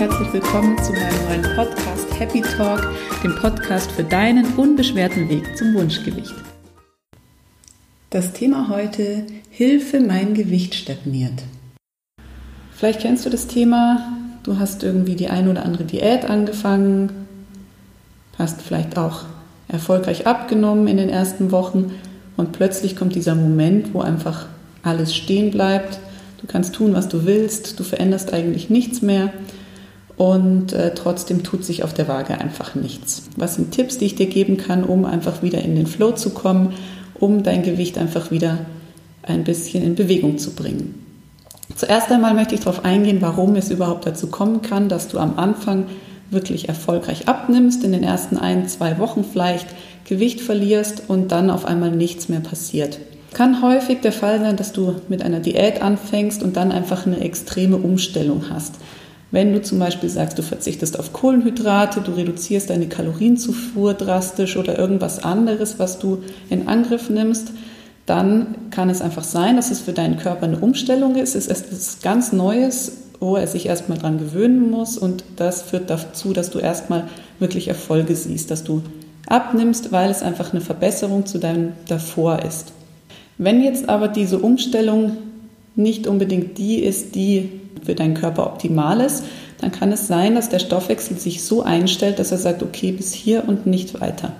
herzlich 0.00 0.32
willkommen 0.32 0.82
zu 0.82 0.92
meinem 0.92 1.24
neuen 1.28 1.54
Podcast 1.54 2.18
Happy 2.18 2.40
Talk, 2.40 2.88
dem 3.22 3.36
Podcast 3.36 3.92
für 3.92 4.02
deinen 4.02 4.46
unbeschwerten 4.54 5.28
Weg 5.28 5.58
zum 5.58 5.74
Wunschgewicht. 5.74 6.32
Das 8.08 8.32
Thema 8.32 8.70
heute: 8.70 9.26
Hilfe, 9.50 10.00
mein 10.00 10.32
Gewicht 10.32 10.74
stagniert. 10.74 11.42
Vielleicht 12.74 13.00
kennst 13.00 13.26
du 13.26 13.30
das 13.30 13.46
Thema, 13.46 14.16
du 14.42 14.58
hast 14.58 14.82
irgendwie 14.82 15.16
die 15.16 15.28
ein 15.28 15.48
oder 15.48 15.66
andere 15.66 15.84
Diät 15.84 16.24
angefangen, 16.24 17.26
hast 18.38 18.62
vielleicht 18.62 18.96
auch 18.96 19.24
erfolgreich 19.68 20.26
abgenommen 20.26 20.88
in 20.88 20.96
den 20.96 21.10
ersten 21.10 21.50
Wochen 21.50 21.92
und 22.38 22.52
plötzlich 22.52 22.96
kommt 22.96 23.14
dieser 23.14 23.34
Moment, 23.34 23.92
wo 23.92 24.00
einfach 24.00 24.46
alles 24.82 25.14
stehen 25.14 25.50
bleibt. 25.50 25.98
Du 26.40 26.46
kannst 26.46 26.74
tun, 26.74 26.94
was 26.94 27.10
du 27.10 27.26
willst, 27.26 27.78
du 27.78 27.84
veränderst 27.84 28.32
eigentlich 28.32 28.70
nichts 28.70 29.02
mehr 29.02 29.30
und 30.20 30.74
äh, 30.74 30.92
trotzdem 30.94 31.44
tut 31.44 31.64
sich 31.64 31.82
auf 31.82 31.94
der 31.94 32.06
Waage 32.06 32.38
einfach 32.38 32.74
nichts. 32.74 33.22
Was 33.36 33.54
sind 33.54 33.70
Tipps, 33.70 33.96
die 33.96 34.04
ich 34.04 34.16
dir 34.16 34.26
geben 34.26 34.58
kann, 34.58 34.84
um 34.84 35.06
einfach 35.06 35.42
wieder 35.42 35.62
in 35.62 35.76
den 35.76 35.86
Flow 35.86 36.12
zu 36.12 36.28
kommen, 36.28 36.74
um 37.14 37.42
dein 37.42 37.62
Gewicht 37.62 37.96
einfach 37.96 38.30
wieder 38.30 38.66
ein 39.22 39.44
bisschen 39.44 39.82
in 39.82 39.94
Bewegung 39.94 40.36
zu 40.36 40.50
bringen? 40.50 41.06
Zuerst 41.74 42.12
einmal 42.12 42.34
möchte 42.34 42.54
ich 42.54 42.60
darauf 42.60 42.84
eingehen, 42.84 43.22
warum 43.22 43.56
es 43.56 43.70
überhaupt 43.70 44.06
dazu 44.06 44.26
kommen 44.26 44.60
kann, 44.60 44.90
dass 44.90 45.08
du 45.08 45.18
am 45.18 45.38
Anfang 45.38 45.86
wirklich 46.28 46.68
erfolgreich 46.68 47.26
abnimmst, 47.26 47.82
in 47.82 47.92
den 47.92 48.02
ersten 48.02 48.36
ein, 48.36 48.68
zwei 48.68 48.98
Wochen 48.98 49.24
vielleicht 49.24 49.68
Gewicht 50.04 50.42
verlierst 50.42 51.04
und 51.08 51.32
dann 51.32 51.48
auf 51.48 51.64
einmal 51.64 51.92
nichts 51.92 52.28
mehr 52.28 52.40
passiert. 52.40 52.98
Kann 53.32 53.62
häufig 53.62 54.02
der 54.02 54.12
Fall 54.12 54.38
sein, 54.40 54.58
dass 54.58 54.74
du 54.74 54.96
mit 55.08 55.22
einer 55.22 55.40
Diät 55.40 55.80
anfängst 55.80 56.42
und 56.42 56.58
dann 56.58 56.72
einfach 56.72 57.06
eine 57.06 57.20
extreme 57.20 57.78
Umstellung 57.78 58.50
hast. 58.50 58.74
Wenn 59.30 59.52
du 59.52 59.62
zum 59.62 59.78
Beispiel 59.78 60.08
sagst, 60.08 60.38
du 60.38 60.42
verzichtest 60.42 60.98
auf 60.98 61.12
Kohlenhydrate, 61.12 62.00
du 62.00 62.12
reduzierst 62.12 62.68
deine 62.68 62.88
Kalorienzufuhr 62.88 63.94
drastisch 63.94 64.56
oder 64.56 64.78
irgendwas 64.78 65.22
anderes, 65.22 65.78
was 65.78 65.98
du 65.98 66.22
in 66.48 66.66
Angriff 66.66 67.10
nimmst, 67.10 67.52
dann 68.06 68.56
kann 68.70 68.90
es 68.90 69.02
einfach 69.02 69.22
sein, 69.22 69.54
dass 69.54 69.70
es 69.70 69.80
für 69.80 69.92
deinen 69.92 70.16
Körper 70.16 70.46
eine 70.46 70.58
Umstellung 70.58 71.14
ist. 71.14 71.36
Es 71.36 71.46
ist 71.46 71.64
etwas 71.64 71.98
ganz 72.02 72.32
Neues, 72.32 72.92
wo 73.20 73.36
er 73.36 73.46
sich 73.46 73.66
erstmal 73.66 73.98
dran 73.98 74.18
gewöhnen 74.18 74.68
muss 74.70 74.98
und 74.98 75.22
das 75.36 75.62
führt 75.62 75.90
dazu, 75.90 76.32
dass 76.32 76.50
du 76.50 76.58
erstmal 76.58 77.06
wirklich 77.38 77.68
Erfolge 77.68 78.16
siehst, 78.16 78.50
dass 78.50 78.64
du 78.64 78.82
abnimmst, 79.28 79.92
weil 79.92 80.10
es 80.10 80.22
einfach 80.22 80.52
eine 80.52 80.60
Verbesserung 80.60 81.26
zu 81.26 81.38
deinem 81.38 81.72
davor 81.86 82.42
ist. 82.42 82.72
Wenn 83.38 83.62
jetzt 83.62 83.88
aber 83.88 84.08
diese 84.08 84.38
Umstellung 84.38 85.18
nicht 85.76 86.06
unbedingt 86.06 86.58
die 86.58 86.80
ist, 86.80 87.14
die 87.14 87.59
für 87.84 87.94
deinen 87.94 88.14
Körper 88.14 88.46
optimal 88.46 89.00
ist, 89.00 89.24
dann 89.60 89.72
kann 89.72 89.92
es 89.92 90.06
sein, 90.06 90.34
dass 90.34 90.48
der 90.48 90.58
Stoffwechsel 90.58 91.18
sich 91.18 91.42
so 91.42 91.62
einstellt, 91.62 92.18
dass 92.18 92.32
er 92.32 92.38
sagt, 92.38 92.62
okay, 92.62 92.92
bis 92.92 93.12
hier 93.12 93.44
und 93.46 93.66
nicht 93.66 94.00
weiter. 94.00 94.32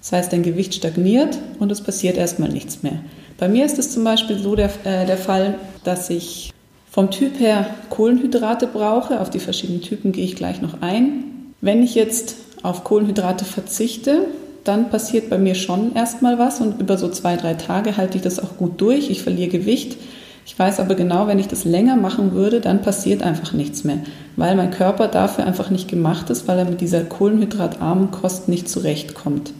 Das 0.00 0.12
heißt, 0.12 0.32
dein 0.32 0.42
Gewicht 0.42 0.74
stagniert 0.74 1.38
und 1.58 1.72
es 1.72 1.80
passiert 1.80 2.18
erstmal 2.18 2.50
nichts 2.50 2.82
mehr. 2.82 2.98
Bei 3.38 3.48
mir 3.48 3.64
ist 3.64 3.78
es 3.78 3.90
zum 3.92 4.04
Beispiel 4.04 4.38
so 4.38 4.54
der, 4.54 4.70
äh, 4.84 5.06
der 5.06 5.16
Fall, 5.16 5.54
dass 5.82 6.10
ich 6.10 6.52
vom 6.90 7.10
Typ 7.10 7.40
her 7.40 7.66
Kohlenhydrate 7.90 8.66
brauche. 8.66 9.20
Auf 9.20 9.30
die 9.30 9.40
verschiedenen 9.40 9.80
Typen 9.80 10.12
gehe 10.12 10.24
ich 10.24 10.36
gleich 10.36 10.60
noch 10.60 10.82
ein. 10.82 11.24
Wenn 11.60 11.82
ich 11.82 11.94
jetzt 11.94 12.36
auf 12.62 12.84
Kohlenhydrate 12.84 13.44
verzichte, 13.44 14.26
dann 14.62 14.90
passiert 14.90 15.28
bei 15.28 15.38
mir 15.38 15.54
schon 15.54 15.94
erstmal 15.94 16.38
was 16.38 16.60
und 16.60 16.80
über 16.80 16.96
so 16.96 17.08
zwei, 17.08 17.36
drei 17.36 17.54
Tage 17.54 17.96
halte 17.96 18.16
ich 18.16 18.22
das 18.22 18.38
auch 18.38 18.56
gut 18.56 18.80
durch. 18.80 19.10
Ich 19.10 19.22
verliere 19.22 19.48
Gewicht. 19.48 19.96
Ich 20.46 20.58
weiß 20.58 20.80
aber 20.80 20.94
genau, 20.94 21.26
wenn 21.26 21.38
ich 21.38 21.48
das 21.48 21.64
länger 21.64 21.96
machen 21.96 22.32
würde, 22.32 22.60
dann 22.60 22.82
passiert 22.82 23.22
einfach 23.22 23.52
nichts 23.52 23.82
mehr, 23.84 23.98
weil 24.36 24.56
mein 24.56 24.70
Körper 24.70 25.08
dafür 25.08 25.46
einfach 25.46 25.70
nicht 25.70 25.88
gemacht 25.88 26.28
ist, 26.30 26.46
weil 26.46 26.58
er 26.58 26.66
mit 26.66 26.80
dieser 26.80 27.02
kohlenhydratarmen 27.02 28.10
Kost 28.10 28.48
nicht 28.48 28.68
zurechtkommt. 28.68 29.52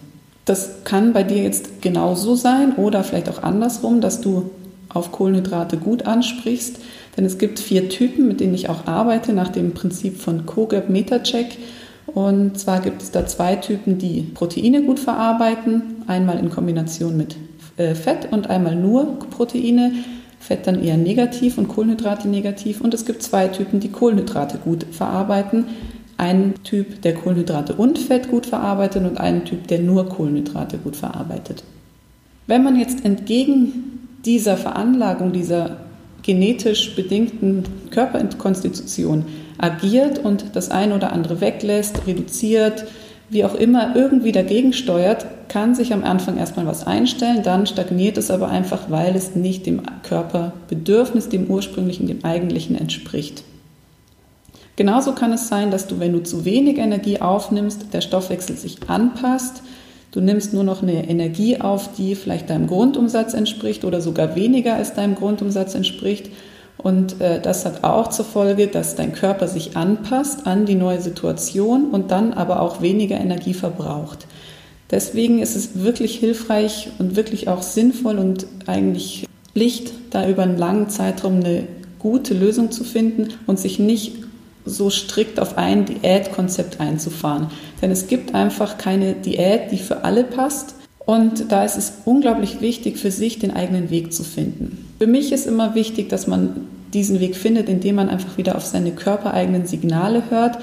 Das 0.44 0.84
kann 0.84 1.14
bei 1.14 1.22
dir 1.22 1.42
jetzt 1.42 1.80
genauso 1.80 2.34
sein 2.34 2.74
oder 2.76 3.02
vielleicht 3.02 3.30
auch 3.30 3.42
andersrum, 3.42 4.02
dass 4.02 4.20
du 4.20 4.50
auf 4.90 5.10
Kohlenhydrate 5.10 5.78
gut 5.78 6.06
ansprichst, 6.06 6.78
denn 7.16 7.24
es 7.24 7.38
gibt 7.38 7.58
vier 7.58 7.88
Typen, 7.88 8.28
mit 8.28 8.40
denen 8.40 8.54
ich 8.54 8.68
auch 8.68 8.86
arbeite, 8.86 9.32
nach 9.32 9.48
dem 9.48 9.72
Prinzip 9.72 10.20
von 10.20 10.46
COGAP 10.46 10.90
Metacheck. 10.90 11.56
Und 12.06 12.58
zwar 12.58 12.80
gibt 12.80 13.02
es 13.02 13.10
da 13.10 13.26
zwei 13.26 13.56
Typen, 13.56 13.98
die 13.98 14.22
Proteine 14.22 14.82
gut 14.82 15.00
verarbeiten, 15.00 16.02
einmal 16.06 16.38
in 16.38 16.50
Kombination 16.50 17.16
mit 17.16 17.36
äh, 17.76 17.94
Fett 17.94 18.28
und 18.30 18.50
einmal 18.50 18.76
nur 18.76 19.18
Proteine. 19.30 19.92
Fett 20.46 20.66
dann 20.66 20.84
eher 20.84 20.98
negativ 20.98 21.56
und 21.56 21.68
Kohlenhydrate 21.68 22.28
negativ. 22.28 22.82
Und 22.82 22.92
es 22.92 23.06
gibt 23.06 23.22
zwei 23.22 23.48
Typen, 23.48 23.80
die 23.80 23.90
Kohlenhydrate 23.90 24.58
gut 24.58 24.84
verarbeiten. 24.90 25.64
Ein 26.18 26.52
Typ, 26.64 27.00
der 27.00 27.14
Kohlenhydrate 27.14 27.72
und 27.72 27.98
Fett 27.98 28.30
gut 28.30 28.44
verarbeitet 28.44 29.04
und 29.06 29.18
einen 29.18 29.46
Typ, 29.46 29.66
der 29.68 29.78
nur 29.78 30.06
Kohlenhydrate 30.06 30.76
gut 30.76 30.96
verarbeitet. 30.96 31.64
Wenn 32.46 32.62
man 32.62 32.78
jetzt 32.78 33.06
entgegen 33.06 34.06
dieser 34.26 34.58
Veranlagung, 34.58 35.32
dieser 35.32 35.78
genetisch 36.22 36.94
bedingten 36.94 37.64
Körperkonstitution 37.90 39.24
agiert 39.56 40.18
und 40.18 40.54
das 40.54 40.70
eine 40.70 40.94
oder 40.94 41.14
andere 41.14 41.40
weglässt, 41.40 42.06
reduziert, 42.06 42.84
wie 43.30 43.46
auch 43.46 43.54
immer 43.54 43.96
irgendwie 43.96 44.32
dagegen 44.32 44.74
steuert, 44.74 45.24
kann 45.48 45.74
sich 45.74 45.92
am 45.92 46.04
Anfang 46.04 46.36
erstmal 46.36 46.66
was 46.66 46.86
einstellen, 46.86 47.42
dann 47.42 47.66
stagniert 47.66 48.18
es 48.18 48.30
aber 48.30 48.48
einfach, 48.48 48.90
weil 48.90 49.16
es 49.16 49.34
nicht 49.34 49.66
dem 49.66 49.82
Körperbedürfnis, 50.02 51.28
dem 51.28 51.46
ursprünglichen, 51.46 52.06
dem 52.06 52.24
eigentlichen 52.24 52.76
entspricht. 52.76 53.44
Genauso 54.76 55.12
kann 55.12 55.32
es 55.32 55.48
sein, 55.48 55.70
dass 55.70 55.86
du, 55.86 56.00
wenn 56.00 56.12
du 56.12 56.22
zu 56.22 56.44
wenig 56.44 56.78
Energie 56.78 57.20
aufnimmst, 57.20 57.92
der 57.92 58.00
Stoffwechsel 58.00 58.56
sich 58.56 58.78
anpasst. 58.88 59.62
Du 60.10 60.20
nimmst 60.20 60.52
nur 60.52 60.64
noch 60.64 60.82
eine 60.82 61.08
Energie 61.08 61.60
auf, 61.60 61.90
die 61.96 62.14
vielleicht 62.14 62.50
deinem 62.50 62.66
Grundumsatz 62.66 63.34
entspricht 63.34 63.84
oder 63.84 64.00
sogar 64.00 64.34
weniger 64.34 64.74
als 64.74 64.94
deinem 64.94 65.14
Grundumsatz 65.14 65.74
entspricht. 65.74 66.30
Und 66.76 67.20
äh, 67.20 67.40
das 67.40 67.64
hat 67.64 67.84
auch 67.84 68.08
zur 68.08 68.24
Folge, 68.24 68.66
dass 68.66 68.96
dein 68.96 69.12
Körper 69.12 69.46
sich 69.46 69.76
anpasst 69.76 70.46
an 70.46 70.66
die 70.66 70.74
neue 70.74 71.00
Situation 71.00 71.90
und 71.90 72.10
dann 72.10 72.32
aber 72.32 72.60
auch 72.60 72.80
weniger 72.82 73.16
Energie 73.16 73.54
verbraucht. 73.54 74.26
Deswegen 74.94 75.40
ist 75.42 75.56
es 75.56 75.82
wirklich 75.82 76.14
hilfreich 76.14 76.88
und 77.00 77.16
wirklich 77.16 77.48
auch 77.48 77.62
sinnvoll 77.62 78.16
und 78.16 78.46
eigentlich 78.66 79.26
Pflicht, 79.52 79.92
da 80.10 80.28
über 80.28 80.44
einen 80.44 80.56
langen 80.56 80.88
Zeitraum 80.88 81.40
eine 81.40 81.64
gute 81.98 82.32
Lösung 82.32 82.70
zu 82.70 82.84
finden 82.84 83.30
und 83.48 83.58
sich 83.58 83.80
nicht 83.80 84.12
so 84.64 84.90
strikt 84.90 85.40
auf 85.40 85.58
ein 85.58 85.84
Diätkonzept 85.84 86.78
einzufahren. 86.78 87.48
Denn 87.82 87.90
es 87.90 88.06
gibt 88.06 88.36
einfach 88.36 88.78
keine 88.78 89.14
Diät, 89.14 89.72
die 89.72 89.78
für 89.78 90.04
alle 90.04 90.22
passt. 90.22 90.76
Und 91.04 91.50
da 91.50 91.64
ist 91.64 91.76
es 91.76 91.94
unglaublich 92.04 92.60
wichtig, 92.60 92.96
für 92.96 93.10
sich 93.10 93.40
den 93.40 93.50
eigenen 93.50 93.90
Weg 93.90 94.12
zu 94.12 94.22
finden. 94.22 94.94
Für 95.00 95.08
mich 95.08 95.32
ist 95.32 95.48
immer 95.48 95.74
wichtig, 95.74 96.08
dass 96.08 96.28
man 96.28 96.68
diesen 96.92 97.18
Weg 97.18 97.34
findet, 97.34 97.68
indem 97.68 97.96
man 97.96 98.08
einfach 98.08 98.38
wieder 98.38 98.54
auf 98.54 98.64
seine 98.64 98.92
körpereigenen 98.92 99.66
Signale 99.66 100.30
hört. 100.30 100.58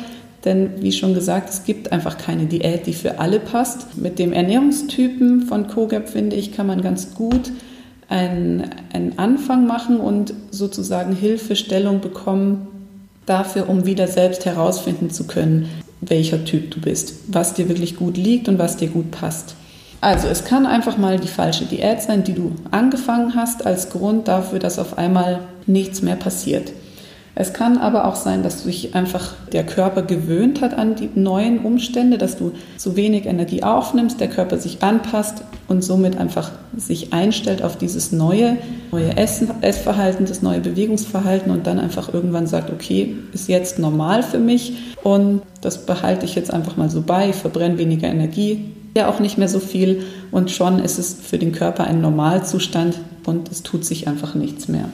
Denn 0.45 0.81
wie 0.81 0.91
schon 0.91 1.13
gesagt, 1.13 1.49
es 1.49 1.63
gibt 1.63 1.91
einfach 1.91 2.17
keine 2.17 2.45
Diät, 2.45 2.87
die 2.87 2.93
für 2.93 3.19
alle 3.19 3.39
passt. 3.39 3.97
Mit 3.97 4.17
dem 4.17 4.33
Ernährungstypen 4.33 5.43
von 5.43 5.67
COGAP, 5.67 6.09
finde 6.09 6.35
ich, 6.35 6.51
kann 6.51 6.67
man 6.67 6.81
ganz 6.81 7.13
gut 7.13 7.51
einen, 8.09 8.69
einen 8.91 9.17
Anfang 9.19 9.67
machen 9.67 9.99
und 9.99 10.33
sozusagen 10.49 11.15
Hilfestellung 11.15 12.01
bekommen 12.01 12.67
dafür, 13.25 13.69
um 13.69 13.85
wieder 13.85 14.07
selbst 14.07 14.45
herausfinden 14.45 15.11
zu 15.11 15.25
können, 15.25 15.69
welcher 16.01 16.43
Typ 16.43 16.71
du 16.71 16.81
bist, 16.81 17.13
was 17.27 17.53
dir 17.53 17.69
wirklich 17.69 17.95
gut 17.95 18.17
liegt 18.17 18.49
und 18.49 18.57
was 18.57 18.77
dir 18.77 18.87
gut 18.87 19.11
passt. 19.11 19.55
Also 20.01 20.27
es 20.27 20.43
kann 20.43 20.65
einfach 20.65 20.97
mal 20.97 21.19
die 21.19 21.27
falsche 21.27 21.65
Diät 21.65 22.01
sein, 22.01 22.23
die 22.23 22.33
du 22.33 22.53
angefangen 22.71 23.35
hast, 23.35 23.67
als 23.67 23.91
Grund 23.91 24.27
dafür, 24.27 24.57
dass 24.57 24.79
auf 24.79 24.97
einmal 24.97 25.41
nichts 25.67 26.01
mehr 26.01 26.15
passiert. 26.15 26.73
Es 27.33 27.53
kann 27.53 27.77
aber 27.77 28.05
auch 28.05 28.15
sein, 28.15 28.43
dass 28.43 28.63
sich 28.63 28.93
einfach 28.93 29.33
der 29.53 29.65
Körper 29.65 30.01
gewöhnt 30.01 30.61
hat 30.61 30.73
an 30.73 30.95
die 30.95 31.09
neuen 31.15 31.59
Umstände, 31.59 32.17
dass 32.17 32.37
du 32.37 32.51
zu 32.77 32.97
wenig 32.97 33.25
Energie 33.25 33.63
aufnimmst, 33.63 34.19
der 34.19 34.27
Körper 34.27 34.57
sich 34.57 34.83
anpasst 34.83 35.43
und 35.69 35.81
somit 35.81 36.17
einfach 36.17 36.51
sich 36.75 37.13
einstellt 37.13 37.63
auf 37.63 37.77
dieses 37.77 38.11
neue, 38.11 38.57
neue 38.91 39.15
Essen, 39.15 39.49
Essverhalten, 39.61 40.25
das 40.25 40.41
neue 40.41 40.59
Bewegungsverhalten 40.59 41.51
und 41.51 41.67
dann 41.67 41.79
einfach 41.79 42.13
irgendwann 42.13 42.47
sagt, 42.47 42.69
okay, 42.69 43.15
ist 43.33 43.47
jetzt 43.47 43.79
normal 43.79 44.23
für 44.23 44.39
mich 44.39 44.93
und 45.01 45.41
das 45.61 45.85
behalte 45.85 46.25
ich 46.25 46.35
jetzt 46.35 46.53
einfach 46.53 46.75
mal 46.75 46.89
so 46.89 47.01
bei, 47.01 47.29
ich 47.29 47.35
verbrenne 47.35 47.77
weniger 47.77 48.09
Energie, 48.09 48.71
ja 48.95 49.09
auch 49.09 49.21
nicht 49.21 49.37
mehr 49.37 49.47
so 49.47 49.59
viel 49.59 50.03
und 50.31 50.51
schon 50.51 50.79
ist 50.79 50.99
es 50.99 51.13
für 51.13 51.37
den 51.37 51.53
Körper 51.53 51.85
ein 51.85 52.01
Normalzustand 52.01 52.99
und 53.25 53.49
es 53.49 53.63
tut 53.63 53.85
sich 53.85 54.09
einfach 54.09 54.35
nichts 54.35 54.67
mehr. 54.67 54.89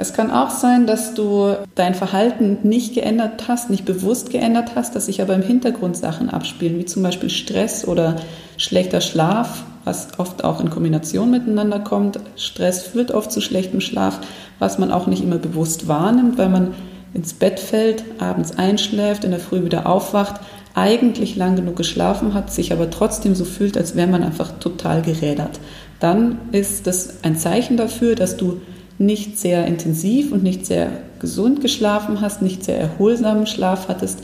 Es 0.00 0.12
kann 0.12 0.30
auch 0.30 0.50
sein, 0.50 0.86
dass 0.86 1.14
du 1.14 1.56
dein 1.74 1.92
Verhalten 1.92 2.58
nicht 2.62 2.94
geändert 2.94 3.48
hast, 3.48 3.68
nicht 3.68 3.84
bewusst 3.84 4.30
geändert 4.30 4.76
hast, 4.76 4.94
dass 4.94 5.06
sich 5.06 5.20
aber 5.20 5.34
im 5.34 5.42
Hintergrund 5.42 5.96
Sachen 5.96 6.30
abspielen, 6.30 6.78
wie 6.78 6.84
zum 6.84 7.02
Beispiel 7.02 7.30
Stress 7.30 7.84
oder 7.84 8.14
schlechter 8.58 9.00
Schlaf, 9.00 9.64
was 9.82 10.16
oft 10.20 10.44
auch 10.44 10.60
in 10.60 10.70
Kombination 10.70 11.32
miteinander 11.32 11.80
kommt. 11.80 12.20
Stress 12.36 12.84
führt 12.84 13.10
oft 13.10 13.32
zu 13.32 13.40
schlechtem 13.40 13.80
Schlaf, 13.80 14.20
was 14.60 14.78
man 14.78 14.92
auch 14.92 15.08
nicht 15.08 15.24
immer 15.24 15.38
bewusst 15.38 15.88
wahrnimmt, 15.88 16.38
weil 16.38 16.48
man 16.48 16.74
ins 17.12 17.32
Bett 17.32 17.58
fällt, 17.58 18.04
abends 18.20 18.56
einschläft, 18.56 19.24
in 19.24 19.32
der 19.32 19.40
Früh 19.40 19.64
wieder 19.64 19.88
aufwacht, 19.88 20.40
eigentlich 20.74 21.34
lang 21.34 21.56
genug 21.56 21.74
geschlafen 21.74 22.34
hat, 22.34 22.52
sich 22.52 22.72
aber 22.72 22.88
trotzdem 22.90 23.34
so 23.34 23.44
fühlt, 23.44 23.76
als 23.76 23.96
wäre 23.96 24.06
man 24.06 24.22
einfach 24.22 24.60
total 24.60 25.02
gerädert. 25.02 25.58
Dann 25.98 26.38
ist 26.52 26.86
das 26.86 27.24
ein 27.24 27.36
Zeichen 27.36 27.76
dafür, 27.76 28.14
dass 28.14 28.36
du 28.36 28.60
nicht 28.98 29.38
sehr 29.38 29.66
intensiv 29.66 30.32
und 30.32 30.42
nicht 30.42 30.66
sehr 30.66 30.90
gesund 31.20 31.60
geschlafen 31.60 32.20
hast, 32.20 32.42
nicht 32.42 32.64
sehr 32.64 32.78
erholsamen 32.78 33.46
Schlaf 33.46 33.88
hattest. 33.88 34.20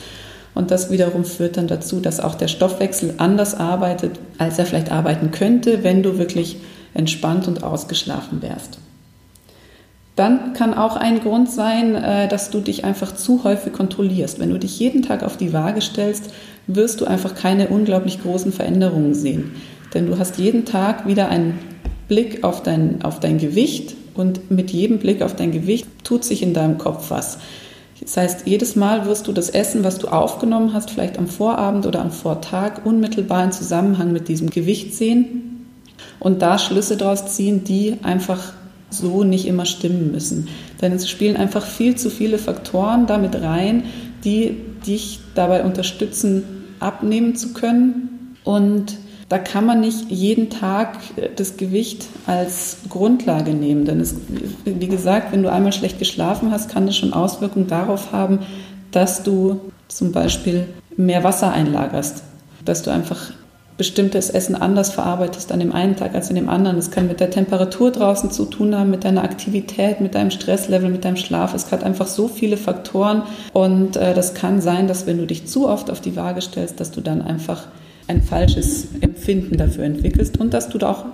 Und 0.54 0.70
das 0.70 0.90
wiederum 0.90 1.24
führt 1.24 1.56
dann 1.56 1.66
dazu, 1.66 2.00
dass 2.00 2.20
auch 2.20 2.34
der 2.34 2.48
Stoffwechsel 2.48 3.14
anders 3.18 3.54
arbeitet, 3.54 4.18
als 4.38 4.58
er 4.58 4.66
vielleicht 4.66 4.92
arbeiten 4.92 5.30
könnte, 5.30 5.82
wenn 5.82 6.02
du 6.02 6.18
wirklich 6.18 6.58
entspannt 6.94 7.48
und 7.48 7.64
ausgeschlafen 7.64 8.40
wärst. 8.40 8.78
Dann 10.14 10.52
kann 10.52 10.74
auch 10.74 10.94
ein 10.94 11.20
Grund 11.20 11.50
sein, 11.50 11.96
äh, 11.96 12.28
dass 12.28 12.50
du 12.50 12.60
dich 12.60 12.84
einfach 12.84 13.16
zu 13.16 13.42
häufig 13.42 13.72
kontrollierst. 13.72 14.38
Wenn 14.38 14.50
du 14.50 14.58
dich 14.58 14.78
jeden 14.78 15.02
Tag 15.02 15.24
auf 15.24 15.36
die 15.36 15.52
Waage 15.52 15.80
stellst, 15.80 16.30
wirst 16.68 17.00
du 17.00 17.04
einfach 17.04 17.34
keine 17.34 17.68
unglaublich 17.68 18.22
großen 18.22 18.52
Veränderungen 18.52 19.14
sehen. 19.14 19.52
Denn 19.92 20.06
du 20.06 20.16
hast 20.16 20.38
jeden 20.38 20.64
Tag 20.64 21.08
wieder 21.08 21.30
einen 21.30 21.58
Blick 22.06 22.44
auf 22.44 22.62
dein, 22.62 23.02
auf 23.02 23.18
dein 23.18 23.38
Gewicht 23.38 23.96
und 24.14 24.50
mit 24.50 24.70
jedem 24.70 24.98
Blick 24.98 25.22
auf 25.22 25.34
dein 25.34 25.52
Gewicht 25.52 25.86
tut 26.04 26.24
sich 26.24 26.42
in 26.42 26.54
deinem 26.54 26.78
Kopf 26.78 27.10
was. 27.10 27.38
Das 28.00 28.16
heißt, 28.16 28.46
jedes 28.46 28.76
Mal 28.76 29.06
wirst 29.06 29.26
du 29.28 29.32
das 29.32 29.50
Essen, 29.50 29.84
was 29.84 29.98
du 29.98 30.08
aufgenommen 30.08 30.74
hast, 30.74 30.90
vielleicht 30.90 31.18
am 31.18 31.26
Vorabend 31.26 31.86
oder 31.86 32.00
am 32.00 32.10
Vortag, 32.10 32.84
unmittelbar 32.84 33.44
in 33.44 33.52
Zusammenhang 33.52 34.12
mit 34.12 34.28
diesem 34.28 34.50
Gewicht 34.50 34.94
sehen 34.94 35.66
und 36.20 36.42
da 36.42 36.58
Schlüsse 36.58 36.96
daraus 36.96 37.34
ziehen, 37.34 37.64
die 37.64 37.96
einfach 38.02 38.52
so 38.90 39.24
nicht 39.24 39.46
immer 39.46 39.64
stimmen 39.64 40.12
müssen. 40.12 40.48
Denn 40.80 40.92
es 40.92 41.08
spielen 41.08 41.36
einfach 41.36 41.64
viel 41.64 41.96
zu 41.96 42.10
viele 42.10 42.38
Faktoren 42.38 43.06
damit 43.06 43.40
rein, 43.40 43.84
die 44.24 44.56
dich 44.86 45.20
dabei 45.34 45.64
unterstützen, 45.64 46.44
abnehmen 46.80 47.36
zu 47.36 47.52
können. 47.52 48.36
Und 48.44 48.96
da 49.28 49.38
kann 49.38 49.66
man 49.66 49.80
nicht 49.80 50.10
jeden 50.10 50.50
Tag 50.50 50.98
das 51.36 51.56
Gewicht 51.56 52.06
als 52.26 52.78
Grundlage 52.88 53.54
nehmen. 53.54 53.84
Denn 53.84 54.00
es, 54.00 54.14
wie 54.64 54.88
gesagt, 54.88 55.32
wenn 55.32 55.42
du 55.42 55.50
einmal 55.50 55.72
schlecht 55.72 55.98
geschlafen 55.98 56.50
hast, 56.50 56.70
kann 56.70 56.86
das 56.86 56.96
schon 56.96 57.12
Auswirkungen 57.12 57.66
darauf 57.66 58.12
haben, 58.12 58.40
dass 58.90 59.22
du 59.22 59.60
zum 59.88 60.12
Beispiel 60.12 60.66
mehr 60.96 61.24
Wasser 61.24 61.52
einlagerst, 61.52 62.22
dass 62.64 62.82
du 62.82 62.90
einfach 62.90 63.32
bestimmtes 63.76 64.30
Essen 64.30 64.54
anders 64.54 64.92
verarbeitest 64.92 65.50
an 65.50 65.58
dem 65.58 65.72
einen 65.72 65.96
Tag 65.96 66.14
als 66.14 66.28
an 66.28 66.36
dem 66.36 66.48
anderen. 66.48 66.78
Es 66.78 66.92
kann 66.92 67.08
mit 67.08 67.18
der 67.18 67.30
Temperatur 67.30 67.90
draußen 67.90 68.30
zu 68.30 68.44
tun 68.44 68.76
haben, 68.76 68.90
mit 68.90 69.04
deiner 69.04 69.24
Aktivität, 69.24 70.00
mit 70.00 70.14
deinem 70.14 70.30
Stresslevel, 70.30 70.90
mit 70.90 71.04
deinem 71.04 71.16
Schlaf. 71.16 71.54
Es 71.54 71.70
hat 71.72 71.82
einfach 71.82 72.06
so 72.06 72.28
viele 72.28 72.56
Faktoren 72.56 73.22
und 73.52 73.96
äh, 73.96 74.14
das 74.14 74.34
kann 74.34 74.60
sein, 74.60 74.86
dass 74.86 75.06
wenn 75.06 75.18
du 75.18 75.26
dich 75.26 75.46
zu 75.46 75.68
oft 75.68 75.90
auf 75.90 76.00
die 76.00 76.14
Waage 76.14 76.40
stellst, 76.40 76.78
dass 76.78 76.92
du 76.92 77.00
dann 77.00 77.20
einfach 77.20 77.66
ein 78.06 78.22
falsches 78.22 78.88
Empfinden 79.24 79.56
dafür 79.56 79.84
entwickelst 79.84 80.38
und 80.38 80.52
dass 80.52 80.68
du 80.68 80.76
da 80.76 80.90
auch 80.90 81.04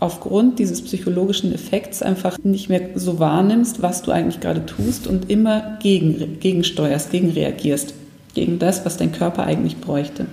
aufgrund 0.00 0.58
dieses 0.58 0.82
psychologischen 0.82 1.54
Effekts 1.54 2.02
einfach 2.02 2.36
nicht 2.42 2.68
mehr 2.68 2.80
so 2.96 3.20
wahrnimmst, 3.20 3.80
was 3.80 4.02
du 4.02 4.10
eigentlich 4.10 4.40
gerade 4.40 4.66
tust 4.66 5.06
und 5.06 5.30
immer 5.30 5.78
gegen, 5.80 6.40
gegensteuerst, 6.40 7.12
gegenreagierst, 7.12 7.94
gegen 8.34 8.58
das, 8.58 8.84
was 8.84 8.96
dein 8.96 9.12
Körper 9.12 9.44
eigentlich 9.44 9.76
bräuchte. 9.76 10.26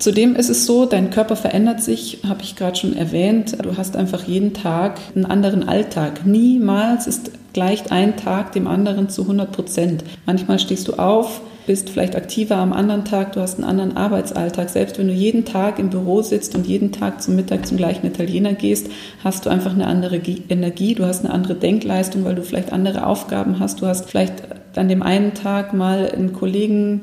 Zudem 0.00 0.34
ist 0.34 0.50
es 0.50 0.66
so, 0.66 0.86
dein 0.86 1.10
Körper 1.10 1.36
verändert 1.36 1.82
sich, 1.82 2.20
habe 2.26 2.42
ich 2.42 2.56
gerade 2.56 2.74
schon 2.74 2.96
erwähnt. 2.96 3.56
Du 3.62 3.76
hast 3.76 3.96
einfach 3.96 4.24
jeden 4.24 4.52
Tag 4.52 4.98
einen 5.14 5.26
anderen 5.26 5.68
Alltag. 5.68 6.26
Niemals 6.26 7.06
ist 7.06 7.30
gleich 7.52 7.92
ein 7.92 8.16
Tag 8.16 8.52
dem 8.52 8.66
anderen 8.66 9.08
zu 9.08 9.22
100 9.22 9.52
Prozent. 9.52 10.04
Manchmal 10.26 10.58
stehst 10.58 10.88
du 10.88 10.94
auf, 10.94 11.42
bist 11.70 11.88
vielleicht 11.88 12.16
aktiver 12.16 12.56
am 12.56 12.72
anderen 12.72 13.04
Tag, 13.04 13.34
du 13.34 13.40
hast 13.40 13.54
einen 13.54 13.62
anderen 13.62 13.96
Arbeitsalltag. 13.96 14.70
Selbst 14.70 14.98
wenn 14.98 15.06
du 15.06 15.12
jeden 15.12 15.44
Tag 15.44 15.78
im 15.78 15.88
Büro 15.88 16.20
sitzt 16.20 16.56
und 16.56 16.66
jeden 16.66 16.90
Tag 16.90 17.22
zum 17.22 17.36
Mittag 17.36 17.64
zum 17.64 17.76
gleichen 17.76 18.04
Italiener 18.08 18.54
gehst, 18.54 18.90
hast 19.22 19.46
du 19.46 19.50
einfach 19.50 19.72
eine 19.72 19.86
andere 19.86 20.16
Energie, 20.48 20.96
du 20.96 21.04
hast 21.04 21.24
eine 21.24 21.32
andere 21.32 21.54
Denkleistung, 21.54 22.24
weil 22.24 22.34
du 22.34 22.42
vielleicht 22.42 22.72
andere 22.72 23.06
Aufgaben 23.06 23.60
hast. 23.60 23.80
Du 23.80 23.86
hast 23.86 24.10
vielleicht 24.10 24.42
an 24.74 24.88
dem 24.88 25.04
einen 25.04 25.32
Tag 25.34 25.72
mal 25.72 26.10
einen 26.10 26.32
Kollegen, 26.32 27.02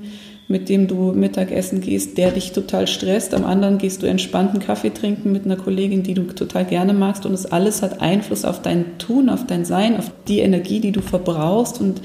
mit 0.49 0.67
dem 0.67 0.89
du 0.89 1.13
Mittagessen 1.13 1.79
gehst, 1.79 2.17
der 2.17 2.31
dich 2.31 2.51
total 2.51 2.87
stresst. 2.87 3.33
Am 3.33 3.45
anderen 3.45 3.77
gehst 3.77 4.03
du 4.03 4.05
entspannten 4.05 4.59
Kaffee 4.59 4.89
trinken 4.89 5.31
mit 5.31 5.45
einer 5.45 5.55
Kollegin, 5.55 6.03
die 6.03 6.13
du 6.13 6.23
total 6.23 6.65
gerne 6.65 6.91
magst. 6.91 7.25
Und 7.25 7.33
es 7.33 7.45
alles 7.45 7.81
hat 7.81 8.01
Einfluss 8.01 8.43
auf 8.43 8.61
dein 8.61 8.97
Tun, 8.97 9.29
auf 9.29 9.47
dein 9.47 9.63
Sein, 9.63 9.95
auf 9.95 10.11
die 10.27 10.39
Energie, 10.39 10.81
die 10.81 10.91
du 10.91 10.99
verbrauchst. 10.99 11.79
Und 11.79 12.01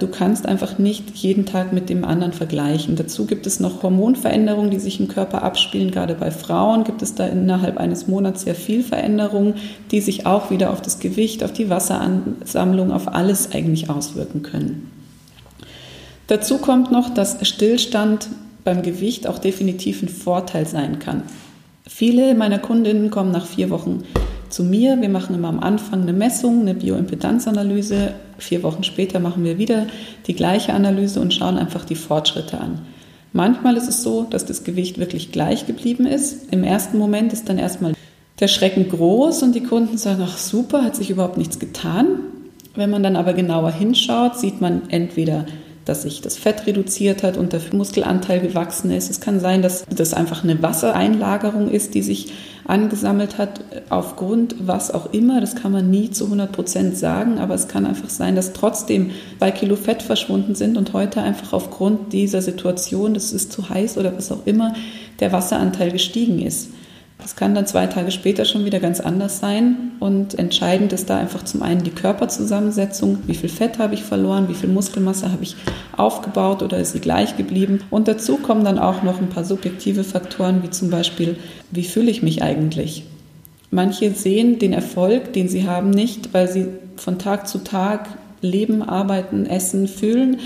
du 0.00 0.08
kannst 0.08 0.46
einfach 0.46 0.78
nicht 0.78 1.10
jeden 1.14 1.46
Tag 1.46 1.72
mit 1.72 1.88
dem 1.88 2.04
anderen 2.04 2.32
vergleichen. 2.32 2.96
Dazu 2.96 3.26
gibt 3.26 3.46
es 3.46 3.60
noch 3.60 3.82
Hormonveränderungen, 3.82 4.70
die 4.70 4.78
sich 4.78 4.98
im 4.98 5.08
Körper 5.08 5.42
abspielen. 5.42 5.90
Gerade 5.90 6.14
bei 6.14 6.30
Frauen 6.30 6.84
gibt 6.84 7.02
es 7.02 7.14
da 7.14 7.26
innerhalb 7.26 7.76
eines 7.78 8.08
Monats 8.08 8.42
sehr 8.42 8.54
viel 8.54 8.82
Veränderungen, 8.82 9.54
die 9.90 10.00
sich 10.00 10.26
auch 10.26 10.50
wieder 10.50 10.70
auf 10.70 10.80
das 10.82 10.98
Gewicht, 10.98 11.44
auf 11.44 11.52
die 11.52 11.70
Wasseransammlung, 11.70 12.90
auf 12.90 13.14
alles 13.14 13.52
eigentlich 13.52 13.90
auswirken 13.90 14.42
können. 14.42 14.90
Dazu 16.26 16.58
kommt 16.58 16.92
noch, 16.92 17.12
dass 17.12 17.36
Stillstand 17.46 18.28
beim 18.64 18.82
Gewicht 18.82 19.26
auch 19.26 19.38
definitiv 19.38 20.02
ein 20.02 20.08
Vorteil 20.08 20.66
sein 20.66 20.98
kann. 20.98 21.22
Viele 21.86 22.34
meiner 22.34 22.58
Kundinnen 22.58 23.10
kommen 23.10 23.32
nach 23.32 23.46
vier 23.46 23.70
Wochen 23.70 24.04
zu 24.50 24.64
mir. 24.64 25.00
Wir 25.00 25.08
machen 25.08 25.34
immer 25.34 25.48
am 25.48 25.60
Anfang 25.60 26.02
eine 26.02 26.12
Messung, 26.12 26.60
eine 26.60 26.74
Bioimpedanzanalyse. 26.74 28.12
Vier 28.38 28.62
Wochen 28.62 28.84
später 28.84 29.20
machen 29.20 29.44
wir 29.44 29.58
wieder 29.58 29.86
die 30.26 30.34
gleiche 30.34 30.74
Analyse 30.74 31.20
und 31.20 31.32
schauen 31.32 31.56
einfach 31.56 31.84
die 31.84 31.94
Fortschritte 31.94 32.60
an. 32.60 32.80
Manchmal 33.32 33.76
ist 33.76 33.88
es 33.88 34.02
so, 34.02 34.26
dass 34.28 34.44
das 34.44 34.64
Gewicht 34.64 34.98
wirklich 34.98 35.30
gleich 35.30 35.66
geblieben 35.66 36.06
ist. 36.06 36.52
Im 36.52 36.64
ersten 36.64 36.98
Moment 36.98 37.32
ist 37.32 37.48
dann 37.48 37.58
erstmal 37.58 37.94
der 38.40 38.48
Schrecken 38.48 38.88
groß 38.88 39.42
und 39.42 39.54
die 39.54 39.62
Kunden 39.62 39.98
sagen, 39.98 40.22
ach 40.24 40.36
super, 40.36 40.82
hat 40.82 40.96
sich 40.96 41.10
überhaupt 41.10 41.38
nichts 41.38 41.58
getan. 41.58 42.06
Wenn 42.74 42.90
man 42.90 43.02
dann 43.02 43.16
aber 43.16 43.32
genauer 43.32 43.70
hinschaut, 43.70 44.38
sieht 44.38 44.60
man 44.60 44.82
entweder 44.90 45.46
dass 45.90 46.02
sich 46.02 46.20
das 46.20 46.38
Fett 46.38 46.68
reduziert 46.68 47.24
hat 47.24 47.36
und 47.36 47.52
der 47.52 47.60
Muskelanteil 47.72 48.38
gewachsen 48.38 48.92
ist. 48.92 49.10
Es 49.10 49.20
kann 49.20 49.40
sein, 49.40 49.60
dass 49.60 49.84
das 49.92 50.14
einfach 50.14 50.44
eine 50.44 50.62
Wassereinlagerung 50.62 51.68
ist, 51.68 51.94
die 51.94 52.02
sich 52.02 52.32
angesammelt 52.64 53.38
hat 53.38 53.64
aufgrund 53.88 54.54
was 54.60 54.92
auch 54.94 55.12
immer. 55.12 55.40
Das 55.40 55.56
kann 55.56 55.72
man 55.72 55.90
nie 55.90 56.12
zu 56.12 56.26
100 56.26 56.52
Prozent 56.52 56.96
sagen, 56.96 57.38
aber 57.40 57.54
es 57.54 57.66
kann 57.66 57.86
einfach 57.86 58.08
sein, 58.08 58.36
dass 58.36 58.52
trotzdem 58.52 59.10
zwei 59.38 59.50
Kilo 59.50 59.74
Fett 59.74 60.02
verschwunden 60.02 60.54
sind 60.54 60.78
und 60.78 60.92
heute 60.92 61.22
einfach 61.22 61.52
aufgrund 61.52 62.12
dieser 62.12 62.40
Situation, 62.40 63.12
das 63.12 63.32
ist 63.32 63.50
zu 63.50 63.68
heiß 63.68 63.98
oder 63.98 64.16
was 64.16 64.30
auch 64.30 64.46
immer, 64.46 64.74
der 65.18 65.32
Wasseranteil 65.32 65.90
gestiegen 65.90 66.40
ist. 66.40 66.68
Das 67.22 67.36
kann 67.36 67.54
dann 67.54 67.66
zwei 67.66 67.86
Tage 67.86 68.10
später 68.10 68.44
schon 68.44 68.64
wieder 68.64 68.80
ganz 68.80 69.00
anders 69.00 69.38
sein. 69.38 69.92
Und 70.00 70.38
entscheidend 70.38 70.92
ist 70.92 71.10
da 71.10 71.18
einfach 71.18 71.44
zum 71.44 71.62
einen 71.62 71.82
die 71.82 71.90
Körperzusammensetzung. 71.90 73.18
Wie 73.26 73.34
viel 73.34 73.48
Fett 73.48 73.78
habe 73.78 73.94
ich 73.94 74.02
verloren? 74.02 74.48
Wie 74.48 74.54
viel 74.54 74.70
Muskelmasse 74.70 75.30
habe 75.30 75.42
ich 75.42 75.56
aufgebaut 75.96 76.62
oder 76.62 76.78
ist 76.78 76.92
sie 76.92 77.00
gleich 77.00 77.36
geblieben? 77.36 77.80
Und 77.90 78.08
dazu 78.08 78.36
kommen 78.36 78.64
dann 78.64 78.78
auch 78.78 79.02
noch 79.02 79.20
ein 79.20 79.28
paar 79.28 79.44
subjektive 79.44 80.04
Faktoren, 80.04 80.62
wie 80.62 80.70
zum 80.70 80.90
Beispiel, 80.90 81.36
wie 81.70 81.84
fühle 81.84 82.10
ich 82.10 82.22
mich 82.22 82.42
eigentlich? 82.42 83.04
Manche 83.70 84.10
sehen 84.12 84.58
den 84.58 84.72
Erfolg, 84.72 85.32
den 85.32 85.48
sie 85.48 85.66
haben, 85.66 85.90
nicht, 85.90 86.34
weil 86.34 86.48
sie 86.48 86.66
von 86.96 87.18
Tag 87.18 87.46
zu 87.46 87.58
Tag 87.58 88.08
leben, 88.42 88.82
arbeiten, 88.82 89.46
essen, 89.46 89.86
fühlen 89.86 90.38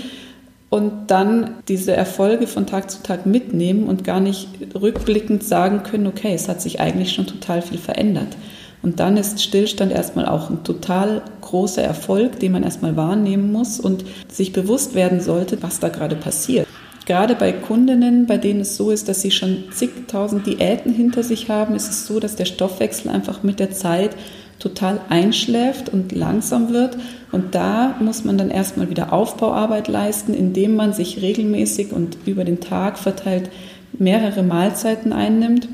und 0.69 1.07
dann 1.07 1.55
diese 1.67 1.93
Erfolge 1.93 2.47
von 2.47 2.65
Tag 2.65 2.89
zu 2.89 3.03
Tag 3.03 3.25
mitnehmen 3.25 3.87
und 3.87 4.03
gar 4.03 4.19
nicht 4.19 4.49
rückblickend 4.73 5.43
sagen 5.43 5.83
können, 5.83 6.07
okay, 6.07 6.33
es 6.33 6.49
hat 6.49 6.61
sich 6.61 6.79
eigentlich 6.79 7.13
schon 7.13 7.27
total 7.27 7.61
viel 7.61 7.77
verändert. 7.77 8.35
Und 8.81 8.99
dann 8.99 9.17
ist 9.17 9.41
Stillstand 9.41 9.91
erstmal 9.91 10.27
auch 10.27 10.49
ein 10.49 10.63
total 10.63 11.23
großer 11.41 11.81
Erfolg, 11.81 12.39
den 12.39 12.51
man 12.51 12.63
erstmal 12.63 12.95
wahrnehmen 12.95 13.51
muss 13.51 13.79
und 13.79 14.05
sich 14.31 14.53
bewusst 14.53 14.93
werden 14.93 15.21
sollte, 15.21 15.63
was 15.63 15.79
da 15.79 15.89
gerade 15.89 16.15
passiert. 16.15 16.67
Gerade 17.05 17.35
bei 17.35 17.51
Kundinnen, 17.51 18.25
bei 18.25 18.37
denen 18.37 18.61
es 18.61 18.77
so 18.77 18.89
ist, 18.89 19.07
dass 19.07 19.21
sie 19.21 19.31
schon 19.31 19.65
zigtausend 19.71 20.47
Diäten 20.47 20.91
hinter 20.91 21.23
sich 21.23 21.49
haben, 21.49 21.75
ist 21.75 21.89
es 21.89 22.07
so, 22.07 22.19
dass 22.19 22.35
der 22.35 22.45
Stoffwechsel 22.45 23.11
einfach 23.11 23.43
mit 23.43 23.59
der 23.59 23.71
Zeit 23.71 24.15
total 24.59 25.01
einschläft 25.09 25.89
und 25.89 26.11
langsam 26.11 26.71
wird. 26.71 26.97
Und 27.31 27.55
da 27.55 27.95
muss 27.99 28.23
man 28.23 28.37
dann 28.37 28.49
erstmal 28.49 28.89
wieder 28.89 29.13
Aufbauarbeit 29.13 29.87
leisten, 29.87 30.33
indem 30.33 30.75
man 30.75 30.93
sich 30.93 31.21
regelmäßig 31.21 31.91
und 31.91 32.17
über 32.25 32.43
den 32.43 32.61
Tag 32.61 32.97
verteilt 32.97 33.49
mehrere 33.97 34.43
Mahlzeiten 34.43 35.13
einnimmt, 35.13 35.67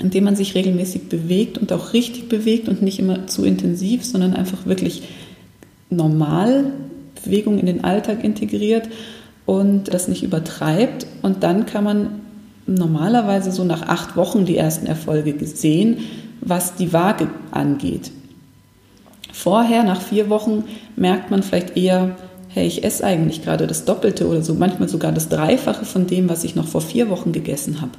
indem 0.00 0.24
man 0.24 0.36
sich 0.36 0.54
regelmäßig 0.54 1.08
bewegt 1.08 1.58
und 1.58 1.72
auch 1.72 1.92
richtig 1.92 2.28
bewegt 2.28 2.68
und 2.68 2.82
nicht 2.82 2.98
immer 2.98 3.26
zu 3.26 3.44
intensiv, 3.44 4.04
sondern 4.04 4.34
einfach 4.34 4.66
wirklich 4.66 5.02
normal 5.90 6.72
Bewegung 7.24 7.58
in 7.58 7.66
den 7.66 7.84
Alltag 7.84 8.24
integriert 8.24 8.88
und 9.46 9.92
das 9.92 10.08
nicht 10.08 10.22
übertreibt. 10.22 11.06
Und 11.22 11.42
dann 11.42 11.66
kann 11.66 11.84
man 11.84 12.20
normalerweise 12.66 13.52
so 13.52 13.64
nach 13.64 13.82
acht 13.82 14.16
Wochen 14.16 14.44
die 14.44 14.56
ersten 14.56 14.86
Erfolge 14.86 15.34
sehen 15.46 15.98
was 16.42 16.74
die 16.74 16.92
Waage 16.92 17.28
angeht. 17.50 18.10
Vorher, 19.32 19.82
nach 19.82 20.02
vier 20.02 20.28
Wochen, 20.28 20.64
merkt 20.96 21.30
man 21.30 21.42
vielleicht 21.42 21.76
eher 21.76 22.16
hey, 22.54 22.66
ich 22.66 22.84
esse 22.84 23.04
eigentlich 23.04 23.42
gerade 23.42 23.66
das 23.66 23.84
Doppelte 23.84 24.28
oder 24.28 24.42
so, 24.42 24.54
manchmal 24.54 24.88
sogar 24.88 25.12
das 25.12 25.28
Dreifache 25.28 25.84
von 25.84 26.06
dem, 26.06 26.28
was 26.28 26.44
ich 26.44 26.54
noch 26.54 26.66
vor 26.66 26.82
vier 26.82 27.08
Wochen 27.08 27.32
gegessen 27.32 27.80
habe. 27.80 27.92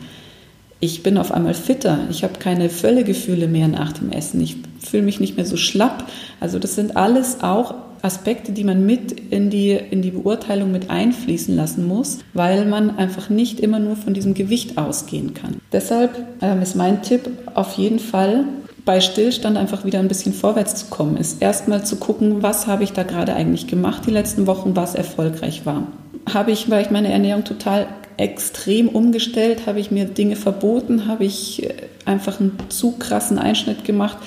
Ich 0.80 1.02
bin 1.02 1.18
auf 1.18 1.32
einmal 1.32 1.54
fitter, 1.54 2.00
ich 2.10 2.24
habe 2.24 2.40
keine 2.40 2.70
Völlegefühle 2.70 3.48
mehr 3.48 3.68
nach 3.68 3.94
dem 3.94 4.12
Essen, 4.12 4.42
ich 4.42 4.58
fühle 4.80 5.04
mich 5.04 5.20
nicht 5.20 5.38
mehr 5.38 5.46
so 5.46 5.58
schlapp. 5.58 6.08
Also 6.40 6.60
das 6.60 6.76
sind 6.76 6.98
alles 6.98 7.42
auch 7.42 7.76
Aspekte, 8.04 8.52
die 8.52 8.66
man 8.66 8.86
mit 8.86 9.12
in 9.12 9.50
die, 9.50 9.72
in 9.72 10.02
die 10.02 10.12
Beurteilung 10.12 10.72
mit 10.72 10.90
einfließen 10.90 11.56
lassen 11.56 11.88
muss, 11.88 12.20
weil 12.34 12.66
man 12.66 12.98
einfach 12.98 13.30
nicht 13.30 13.62
immer 13.62 13.80
nur 13.80 13.96
von 13.96 14.14
diesem 14.14 14.34
Gewicht 14.34 14.78
ausgehen 14.78 15.34
kann. 15.34 15.62
Deshalb 15.72 16.12
äh, 16.42 16.62
ist 16.62 16.76
mein 16.76 17.02
Tipp 17.02 17.30
auf 17.56 17.74
jeden 17.74 18.00
Fall, 18.00 18.46
bei 18.86 19.00
Stillstand 19.00 19.58
einfach 19.58 19.86
wieder 19.86 20.00
ein 20.00 20.10
bisschen 20.10 20.34
vorwärts 20.34 20.76
zu 20.76 20.86
kommen, 20.88 21.16
ist 21.16 21.42
erstmal 21.42 21.86
zu 21.86 21.96
gucken, 21.96 22.44
was 22.44 22.68
habe 22.68 22.84
ich 22.84 22.92
da 22.92 23.04
gerade 23.04 23.34
eigentlich 23.34 23.68
gemacht 23.68 24.04
die 24.06 24.12
letzten 24.12 24.46
Wochen, 24.46 24.76
was 24.76 24.94
erfolgreich 24.94 25.66
war. 25.66 25.88
Habe 26.32 26.52
ich, 26.52 26.70
weil 26.70 26.84
ich 26.84 26.92
meine 26.92 27.12
Ernährung 27.12 27.46
total 27.46 27.88
extrem 28.18 28.90
umgestellt, 28.90 29.66
habe 29.66 29.80
ich 29.80 29.92
mir 29.92 30.06
Dinge 30.06 30.36
verboten, 30.36 31.08
habe 31.08 31.24
ich 31.24 31.64
äh, 31.64 31.74
einfach 32.06 32.40
einen 32.40 32.58
zu 32.70 32.92
krassen 32.98 33.40
Einschnitt 33.40 33.86
gemacht. 33.86 34.18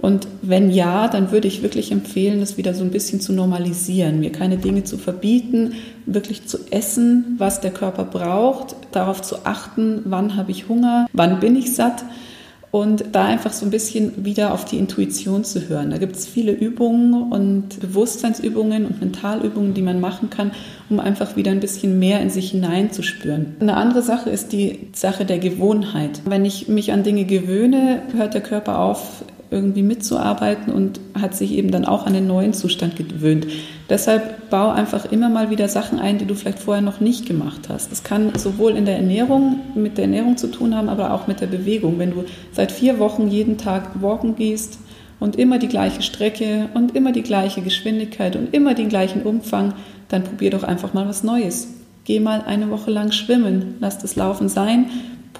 Und 0.00 0.26
wenn 0.40 0.70
ja, 0.70 1.08
dann 1.08 1.30
würde 1.30 1.46
ich 1.46 1.62
wirklich 1.62 1.92
empfehlen, 1.92 2.40
das 2.40 2.56
wieder 2.56 2.72
so 2.72 2.82
ein 2.82 2.90
bisschen 2.90 3.20
zu 3.20 3.34
normalisieren, 3.34 4.20
mir 4.20 4.32
keine 4.32 4.56
Dinge 4.56 4.84
zu 4.84 4.96
verbieten, 4.96 5.74
wirklich 6.06 6.46
zu 6.46 6.58
essen, 6.70 7.36
was 7.36 7.60
der 7.60 7.70
Körper 7.70 8.04
braucht, 8.04 8.76
darauf 8.92 9.20
zu 9.20 9.44
achten, 9.44 10.02
wann 10.06 10.36
habe 10.36 10.52
ich 10.52 10.68
Hunger, 10.68 11.06
wann 11.12 11.38
bin 11.40 11.54
ich 11.54 11.74
satt 11.74 12.04
und 12.70 13.04
da 13.12 13.24
einfach 13.24 13.52
so 13.52 13.66
ein 13.66 13.70
bisschen 13.70 14.24
wieder 14.24 14.54
auf 14.54 14.64
die 14.64 14.78
Intuition 14.78 15.44
zu 15.44 15.68
hören. 15.68 15.90
Da 15.90 15.98
gibt 15.98 16.16
es 16.16 16.26
viele 16.26 16.52
Übungen 16.52 17.30
und 17.30 17.80
Bewusstseinsübungen 17.80 18.86
und 18.86 19.00
Mentalübungen, 19.00 19.74
die 19.74 19.82
man 19.82 20.00
machen 20.00 20.30
kann, 20.30 20.52
um 20.88 21.00
einfach 21.00 21.36
wieder 21.36 21.50
ein 21.50 21.60
bisschen 21.60 21.98
mehr 21.98 22.20
in 22.20 22.30
sich 22.30 22.52
hineinzuspüren. 22.52 23.56
Eine 23.60 23.76
andere 23.76 24.02
Sache 24.02 24.30
ist 24.30 24.52
die 24.52 24.88
Sache 24.92 25.24
der 25.24 25.40
Gewohnheit. 25.40 26.22
Wenn 26.24 26.44
ich 26.44 26.68
mich 26.68 26.92
an 26.92 27.02
Dinge 27.02 27.24
gewöhne, 27.24 28.02
hört 28.14 28.34
der 28.34 28.40
Körper 28.40 28.78
auf, 28.78 29.24
irgendwie 29.50 29.82
mitzuarbeiten 29.82 30.72
und 30.72 31.00
hat 31.20 31.34
sich 31.34 31.52
eben 31.52 31.70
dann 31.70 31.84
auch 31.84 32.06
an 32.06 32.14
den 32.14 32.26
neuen 32.26 32.52
Zustand 32.52 32.96
gewöhnt. 32.96 33.46
Deshalb 33.88 34.48
bau 34.48 34.70
einfach 34.70 35.10
immer 35.10 35.28
mal 35.28 35.50
wieder 35.50 35.68
Sachen 35.68 35.98
ein, 35.98 36.18
die 36.18 36.24
du 36.24 36.34
vielleicht 36.34 36.60
vorher 36.60 36.82
noch 36.82 37.00
nicht 37.00 37.26
gemacht 37.26 37.68
hast. 37.68 37.90
Das 37.90 38.04
kann 38.04 38.32
sowohl 38.38 38.76
in 38.76 38.84
der 38.84 38.96
Ernährung 38.96 39.60
mit 39.74 39.98
der 39.98 40.04
Ernährung 40.04 40.36
zu 40.36 40.46
tun 40.46 40.76
haben, 40.76 40.88
aber 40.88 41.12
auch 41.12 41.26
mit 41.26 41.40
der 41.40 41.48
Bewegung. 41.48 41.98
Wenn 41.98 42.12
du 42.12 42.24
seit 42.52 42.70
vier 42.70 43.00
Wochen 43.00 43.28
jeden 43.28 43.58
Tag 43.58 44.00
walken 44.00 44.36
gehst 44.36 44.78
und 45.18 45.34
immer 45.34 45.58
die 45.58 45.68
gleiche 45.68 46.02
Strecke 46.02 46.68
und 46.74 46.94
immer 46.94 47.10
die 47.10 47.22
gleiche 47.22 47.60
Geschwindigkeit 47.60 48.36
und 48.36 48.54
immer 48.54 48.74
den 48.74 48.88
gleichen 48.88 49.22
Umfang, 49.22 49.74
dann 50.08 50.22
probier 50.22 50.50
doch 50.50 50.62
einfach 50.62 50.94
mal 50.94 51.08
was 51.08 51.24
Neues. 51.24 51.74
Geh 52.04 52.20
mal 52.20 52.42
eine 52.46 52.70
Woche 52.70 52.90
lang 52.90 53.10
schwimmen, 53.12 53.74
lass 53.80 53.98
das 53.98 54.16
Laufen 54.16 54.48
sein 54.48 54.86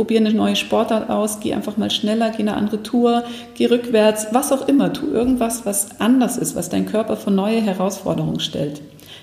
probiere 0.00 0.24
eine 0.24 0.32
neue 0.32 0.56
Sportart 0.56 1.10
aus, 1.10 1.40
geh 1.40 1.52
einfach 1.52 1.76
mal 1.76 1.90
schneller, 1.90 2.30
geh 2.30 2.38
eine 2.38 2.54
andere 2.54 2.82
Tour, 2.82 3.22
geh 3.54 3.66
rückwärts, 3.66 4.28
was 4.32 4.50
auch 4.50 4.66
immer. 4.66 4.94
Tu 4.94 5.06
irgendwas, 5.08 5.66
was 5.66 6.00
anders 6.00 6.38
ist, 6.38 6.56
was 6.56 6.70
dein 6.70 6.86
Körper 6.86 7.18
vor 7.18 7.34
neue 7.34 7.60
Herausforderungen 7.60 8.40
stellt. 8.40 8.80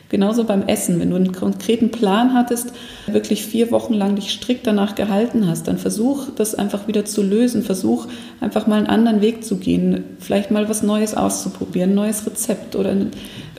Genauso 0.09 0.45
beim 0.45 0.63
Essen. 0.63 0.99
Wenn 0.99 1.09
du 1.09 1.17
einen 1.17 1.33
konkreten 1.33 1.91
Plan 1.91 2.33
hattest, 2.33 2.71
wirklich 3.07 3.45
vier 3.45 3.71
Wochen 3.71 3.93
lang 3.93 4.15
dich 4.15 4.31
strikt 4.31 4.65
danach 4.65 4.95
gehalten 4.95 5.47
hast, 5.47 5.67
dann 5.67 5.77
versuch 5.77 6.27
das 6.35 6.55
einfach 6.55 6.87
wieder 6.87 7.03
zu 7.03 7.21
lösen. 7.21 7.61
Versuch 7.63 8.07
einfach 8.39 8.67
mal 8.67 8.77
einen 8.77 8.87
anderen 8.87 9.21
Weg 9.21 9.43
zu 9.43 9.57
gehen. 9.57 10.05
Vielleicht 10.19 10.49
mal 10.49 10.69
was 10.69 10.81
Neues 10.81 11.15
auszuprobieren, 11.15 11.91
ein 11.91 11.95
neues 11.95 12.25
Rezept 12.25 12.75
oder 12.77 12.95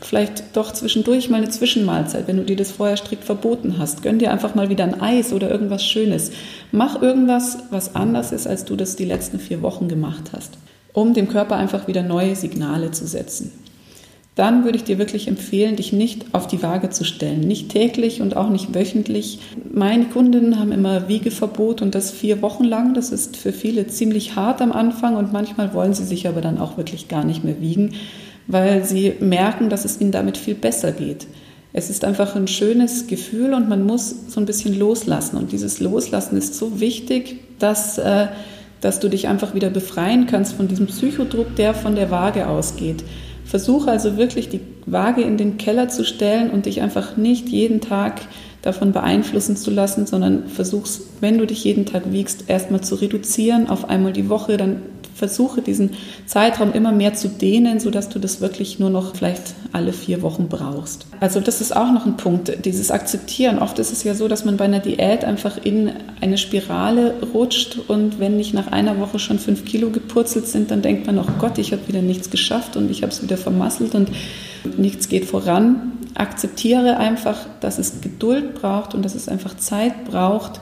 vielleicht 0.00 0.56
doch 0.56 0.72
zwischendurch 0.72 1.28
mal 1.28 1.38
eine 1.38 1.50
Zwischenmahlzeit, 1.50 2.26
wenn 2.26 2.38
du 2.38 2.44
dir 2.44 2.56
das 2.56 2.70
vorher 2.70 2.96
strikt 2.96 3.24
verboten 3.24 3.76
hast. 3.78 4.02
Gönn 4.02 4.18
dir 4.18 4.32
einfach 4.32 4.54
mal 4.54 4.70
wieder 4.70 4.84
ein 4.84 5.00
Eis 5.00 5.34
oder 5.34 5.50
irgendwas 5.50 5.84
Schönes. 5.84 6.30
Mach 6.72 7.02
irgendwas, 7.02 7.58
was 7.70 7.94
anders 7.94 8.32
ist, 8.32 8.46
als 8.46 8.64
du 8.64 8.74
das 8.76 8.96
die 8.96 9.04
letzten 9.04 9.38
vier 9.38 9.60
Wochen 9.60 9.88
gemacht 9.88 10.30
hast, 10.34 10.54
um 10.94 11.12
dem 11.12 11.28
Körper 11.28 11.56
einfach 11.56 11.88
wieder 11.88 12.02
neue 12.02 12.36
Signale 12.36 12.90
zu 12.90 13.06
setzen 13.06 13.52
dann 14.38 14.62
würde 14.62 14.76
ich 14.76 14.84
dir 14.84 14.98
wirklich 14.98 15.26
empfehlen, 15.26 15.74
dich 15.74 15.92
nicht 15.92 16.26
auf 16.30 16.46
die 16.46 16.62
Waage 16.62 16.90
zu 16.90 17.02
stellen. 17.02 17.40
Nicht 17.40 17.70
täglich 17.70 18.22
und 18.22 18.36
auch 18.36 18.50
nicht 18.50 18.72
wöchentlich. 18.72 19.40
Meine 19.68 20.04
Kundinnen 20.04 20.60
haben 20.60 20.70
immer 20.70 21.08
Wiegeverbot 21.08 21.82
und 21.82 21.96
das 21.96 22.12
vier 22.12 22.40
Wochen 22.40 22.62
lang. 22.62 22.94
Das 22.94 23.10
ist 23.10 23.36
für 23.36 23.52
viele 23.52 23.88
ziemlich 23.88 24.36
hart 24.36 24.62
am 24.62 24.70
Anfang 24.70 25.16
und 25.16 25.32
manchmal 25.32 25.74
wollen 25.74 25.92
sie 25.92 26.04
sich 26.04 26.28
aber 26.28 26.40
dann 26.40 26.58
auch 26.58 26.76
wirklich 26.76 27.08
gar 27.08 27.24
nicht 27.24 27.42
mehr 27.42 27.60
wiegen, 27.60 27.94
weil 28.46 28.84
sie 28.84 29.14
merken, 29.18 29.70
dass 29.70 29.84
es 29.84 30.00
ihnen 30.00 30.12
damit 30.12 30.36
viel 30.36 30.54
besser 30.54 30.92
geht. 30.92 31.26
Es 31.72 31.90
ist 31.90 32.04
einfach 32.04 32.36
ein 32.36 32.46
schönes 32.46 33.08
Gefühl 33.08 33.54
und 33.54 33.68
man 33.68 33.84
muss 33.84 34.14
so 34.28 34.38
ein 34.38 34.46
bisschen 34.46 34.78
loslassen. 34.78 35.36
Und 35.36 35.50
dieses 35.50 35.80
Loslassen 35.80 36.36
ist 36.36 36.54
so 36.54 36.78
wichtig, 36.78 37.40
dass, 37.58 37.98
äh, 37.98 38.28
dass 38.80 39.00
du 39.00 39.08
dich 39.08 39.26
einfach 39.26 39.56
wieder 39.56 39.70
befreien 39.70 40.26
kannst 40.26 40.52
von 40.52 40.68
diesem 40.68 40.86
Psychodruck, 40.86 41.56
der 41.56 41.74
von 41.74 41.96
der 41.96 42.12
Waage 42.12 42.46
ausgeht. 42.46 43.02
Versuche 43.48 43.90
also 43.90 44.18
wirklich 44.18 44.50
die 44.50 44.60
Waage 44.84 45.22
in 45.22 45.38
den 45.38 45.56
Keller 45.56 45.88
zu 45.88 46.04
stellen 46.04 46.50
und 46.50 46.66
dich 46.66 46.82
einfach 46.82 47.16
nicht 47.16 47.48
jeden 47.48 47.80
Tag 47.80 48.20
davon 48.60 48.92
beeinflussen 48.92 49.56
zu 49.56 49.70
lassen, 49.70 50.06
sondern 50.06 50.48
versuch's, 50.48 51.00
wenn 51.22 51.38
du 51.38 51.46
dich 51.46 51.64
jeden 51.64 51.86
Tag 51.86 52.12
wiegst, 52.12 52.50
erstmal 52.50 52.82
zu 52.82 52.96
reduzieren 52.96 53.70
auf 53.70 53.88
einmal 53.88 54.12
die 54.12 54.28
Woche, 54.28 54.58
dann 54.58 54.82
versuche 55.18 55.60
diesen 55.62 55.90
Zeitraum 56.26 56.72
immer 56.72 56.92
mehr 56.92 57.12
zu 57.14 57.28
dehnen, 57.28 57.80
sodass 57.80 58.08
du 58.08 58.18
das 58.18 58.40
wirklich 58.40 58.78
nur 58.78 58.88
noch 58.88 59.16
vielleicht 59.16 59.54
alle 59.72 59.92
vier 59.92 60.22
Wochen 60.22 60.48
brauchst. 60.48 61.06
Also 61.20 61.40
das 61.40 61.60
ist 61.60 61.76
auch 61.76 61.92
noch 61.92 62.06
ein 62.06 62.16
Punkt, 62.16 62.64
dieses 62.64 62.90
Akzeptieren. 62.90 63.58
Oft 63.58 63.78
ist 63.80 63.92
es 63.92 64.04
ja 64.04 64.14
so, 64.14 64.28
dass 64.28 64.44
man 64.44 64.56
bei 64.56 64.64
einer 64.64 64.78
Diät 64.78 65.24
einfach 65.24 65.58
in 65.62 65.90
eine 66.20 66.38
Spirale 66.38 67.14
rutscht 67.34 67.78
und 67.88 68.20
wenn 68.20 68.36
nicht 68.36 68.54
nach 68.54 68.68
einer 68.68 68.98
Woche 69.00 69.18
schon 69.18 69.38
fünf 69.38 69.64
Kilo 69.64 69.90
gepurzelt 69.90 70.46
sind, 70.46 70.70
dann 70.70 70.82
denkt 70.82 71.06
man, 71.06 71.18
oh 71.18 71.26
Gott, 71.38 71.58
ich 71.58 71.72
habe 71.72 71.86
wieder 71.88 72.02
nichts 72.02 72.30
geschafft 72.30 72.76
und 72.76 72.90
ich 72.90 73.02
habe 73.02 73.12
es 73.12 73.22
wieder 73.22 73.36
vermasselt 73.36 73.94
und 73.96 74.10
nichts 74.76 75.08
geht 75.08 75.24
voran. 75.24 75.92
Akzeptiere 76.14 76.96
einfach, 76.96 77.38
dass 77.60 77.78
es 77.78 78.00
Geduld 78.00 78.54
braucht 78.54 78.94
und 78.94 79.04
dass 79.04 79.14
es 79.14 79.28
einfach 79.28 79.56
Zeit 79.56 80.04
braucht, 80.04 80.60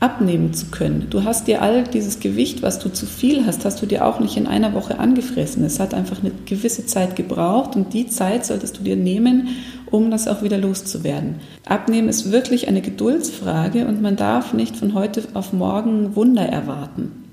abnehmen 0.00 0.52
zu 0.52 0.66
können. 0.66 1.08
Du 1.10 1.24
hast 1.24 1.48
dir 1.48 1.60
all 1.62 1.84
dieses 1.84 2.20
Gewicht, 2.20 2.62
was 2.62 2.78
du 2.78 2.88
zu 2.88 3.06
viel 3.06 3.46
hast, 3.46 3.64
hast 3.64 3.82
du 3.82 3.86
dir 3.86 4.06
auch 4.06 4.20
nicht 4.20 4.36
in 4.36 4.46
einer 4.46 4.74
Woche 4.74 4.98
angefressen. 4.98 5.64
Es 5.64 5.80
hat 5.80 5.92
einfach 5.92 6.20
eine 6.20 6.32
gewisse 6.46 6.86
Zeit 6.86 7.16
gebraucht 7.16 7.74
und 7.74 7.92
die 7.94 8.06
Zeit 8.06 8.46
solltest 8.46 8.78
du 8.78 8.82
dir 8.82 8.96
nehmen, 8.96 9.48
um 9.90 10.10
das 10.10 10.28
auch 10.28 10.42
wieder 10.42 10.58
loszuwerden. 10.58 11.36
Abnehmen 11.66 12.08
ist 12.08 12.30
wirklich 12.30 12.68
eine 12.68 12.80
Geduldsfrage 12.80 13.86
und 13.86 14.00
man 14.00 14.16
darf 14.16 14.52
nicht 14.52 14.76
von 14.76 14.94
heute 14.94 15.22
auf 15.34 15.52
morgen 15.52 16.14
Wunder 16.14 16.42
erwarten. 16.42 17.27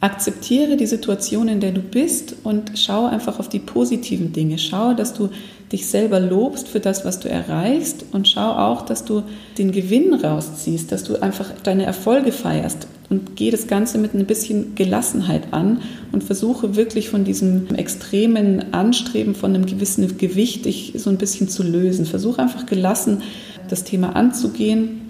Akzeptiere 0.00 0.78
die 0.78 0.86
Situation, 0.86 1.48
in 1.48 1.60
der 1.60 1.72
du 1.72 1.82
bist 1.82 2.34
und 2.42 2.72
schau 2.74 3.04
einfach 3.04 3.38
auf 3.38 3.50
die 3.50 3.58
positiven 3.58 4.32
Dinge. 4.32 4.56
Schau, 4.56 4.94
dass 4.94 5.12
du 5.12 5.28
dich 5.70 5.86
selber 5.86 6.18
lobst 6.18 6.68
für 6.68 6.80
das, 6.80 7.04
was 7.04 7.20
du 7.20 7.28
erreichst 7.28 8.06
und 8.12 8.26
schau 8.26 8.50
auch, 8.52 8.82
dass 8.82 9.04
du 9.04 9.22
den 9.58 9.72
Gewinn 9.72 10.14
rausziehst, 10.14 10.90
dass 10.90 11.04
du 11.04 11.22
einfach 11.22 11.50
deine 11.62 11.84
Erfolge 11.84 12.32
feierst 12.32 12.88
und 13.10 13.36
geh 13.36 13.50
das 13.50 13.66
Ganze 13.66 13.98
mit 13.98 14.14
ein 14.14 14.24
bisschen 14.24 14.74
Gelassenheit 14.74 15.52
an 15.52 15.82
und 16.12 16.24
versuche 16.24 16.76
wirklich 16.76 17.10
von 17.10 17.24
diesem 17.24 17.74
extremen 17.74 18.72
Anstreben 18.72 19.34
von 19.34 19.54
einem 19.54 19.66
gewissen 19.66 20.16
Gewicht 20.16 20.64
dich 20.64 20.94
so 20.96 21.10
ein 21.10 21.18
bisschen 21.18 21.48
zu 21.48 21.62
lösen. 21.62 22.06
Versuche 22.06 22.40
einfach 22.40 22.64
gelassen 22.66 23.22
das 23.68 23.84
Thema 23.84 24.16
anzugehen 24.16 25.09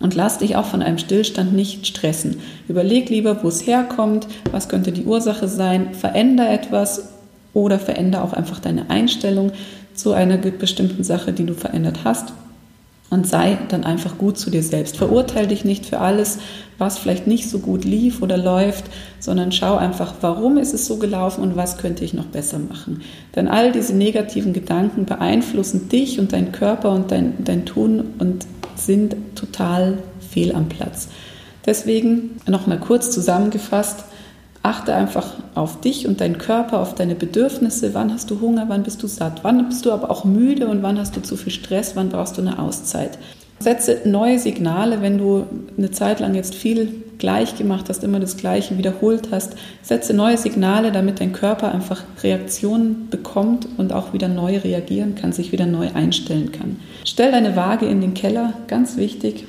und 0.00 0.14
lass 0.14 0.38
dich 0.38 0.56
auch 0.56 0.66
von 0.66 0.82
einem 0.82 0.98
Stillstand 0.98 1.52
nicht 1.52 1.86
stressen. 1.86 2.40
Überleg 2.68 3.08
lieber, 3.08 3.42
wo 3.42 3.48
es 3.48 3.66
herkommt, 3.66 4.26
was 4.52 4.68
könnte 4.68 4.92
die 4.92 5.04
Ursache 5.04 5.48
sein, 5.48 5.94
veränder 5.94 6.50
etwas 6.50 7.10
oder 7.52 7.78
veränder 7.78 8.22
auch 8.22 8.32
einfach 8.32 8.60
deine 8.60 8.90
Einstellung 8.90 9.52
zu 9.94 10.12
einer 10.12 10.36
bestimmten 10.36 11.02
Sache, 11.02 11.32
die 11.32 11.44
du 11.44 11.54
verändert 11.54 12.00
hast. 12.04 12.32
Und 13.10 13.26
sei 13.26 13.56
dann 13.70 13.84
einfach 13.84 14.18
gut 14.18 14.38
zu 14.38 14.50
dir 14.50 14.62
selbst. 14.62 14.98
Verurteile 14.98 15.48
dich 15.48 15.64
nicht 15.64 15.86
für 15.86 15.98
alles, 15.98 16.40
was 16.76 16.98
vielleicht 16.98 17.26
nicht 17.26 17.48
so 17.48 17.58
gut 17.58 17.86
lief 17.86 18.20
oder 18.20 18.36
läuft, 18.36 18.84
sondern 19.18 19.50
schau 19.50 19.76
einfach, 19.76 20.12
warum 20.20 20.58
ist 20.58 20.74
es 20.74 20.86
so 20.86 20.98
gelaufen 20.98 21.42
und 21.42 21.56
was 21.56 21.78
könnte 21.78 22.04
ich 22.04 22.12
noch 22.12 22.26
besser 22.26 22.58
machen. 22.58 23.00
Denn 23.34 23.48
all 23.48 23.72
diese 23.72 23.96
negativen 23.96 24.52
Gedanken 24.52 25.06
beeinflussen 25.06 25.88
dich 25.88 26.20
und 26.20 26.34
deinen 26.34 26.52
Körper 26.52 26.90
und 26.90 27.10
dein, 27.10 27.32
dein 27.42 27.64
Tun 27.64 28.10
und 28.18 28.46
sind 28.78 29.16
total 29.34 29.98
fehl 30.30 30.54
am 30.54 30.68
Platz. 30.68 31.08
Deswegen 31.66 32.40
nochmal 32.46 32.78
kurz 32.78 33.10
zusammengefasst, 33.10 34.04
achte 34.62 34.94
einfach 34.94 35.34
auf 35.54 35.80
dich 35.80 36.06
und 36.06 36.20
deinen 36.20 36.38
Körper, 36.38 36.80
auf 36.80 36.94
deine 36.94 37.14
Bedürfnisse. 37.14 37.94
Wann 37.94 38.12
hast 38.12 38.30
du 38.30 38.40
Hunger, 38.40 38.66
wann 38.68 38.82
bist 38.82 39.02
du 39.02 39.06
satt, 39.06 39.44
wann 39.44 39.68
bist 39.68 39.84
du 39.84 39.92
aber 39.92 40.10
auch 40.10 40.24
müde 40.24 40.68
und 40.68 40.82
wann 40.82 40.98
hast 40.98 41.16
du 41.16 41.22
zu 41.22 41.36
viel 41.36 41.52
Stress, 41.52 41.96
wann 41.96 42.08
brauchst 42.08 42.36
du 42.36 42.42
eine 42.42 42.58
Auszeit. 42.58 43.18
Setze 43.60 44.00
neue 44.04 44.38
Signale, 44.38 45.02
wenn 45.02 45.18
du 45.18 45.46
eine 45.76 45.90
Zeit 45.90 46.20
lang 46.20 46.34
jetzt 46.34 46.54
viel 46.54 47.02
gleich 47.18 47.56
gemacht 47.56 47.86
hast, 47.88 48.04
immer 48.04 48.20
das 48.20 48.36
Gleiche 48.36 48.78
wiederholt 48.78 49.28
hast. 49.32 49.54
Setze 49.82 50.14
neue 50.14 50.36
Signale, 50.36 50.92
damit 50.92 51.20
dein 51.20 51.32
Körper 51.32 51.72
einfach 51.72 52.04
Reaktionen 52.22 53.08
bekommt 53.10 53.68
und 53.76 53.92
auch 53.92 54.12
wieder 54.12 54.28
neu 54.28 54.58
reagieren 54.58 55.16
kann, 55.16 55.32
sich 55.32 55.52
wieder 55.52 55.66
neu 55.66 55.88
einstellen 55.92 56.52
kann. 56.52 56.76
Stell 57.04 57.32
deine 57.32 57.56
Waage 57.56 57.86
in 57.86 58.00
den 58.00 58.14
Keller, 58.14 58.54
ganz 58.68 58.96
wichtig. 58.96 59.44